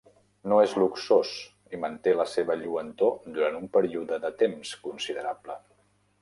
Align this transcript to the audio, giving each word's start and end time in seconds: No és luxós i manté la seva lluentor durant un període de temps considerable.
No 0.51 0.55
és 0.61 0.71
luxós 0.83 1.33
i 1.77 1.79
manté 1.83 2.13
la 2.21 2.25
seva 2.31 2.55
lluentor 2.63 3.13
durant 3.37 3.59
un 3.61 3.69
període 3.77 4.19
de 4.25 4.33
temps 4.41 4.73
considerable. 4.89 5.61